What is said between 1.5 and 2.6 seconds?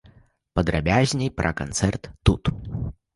канцэрт тут.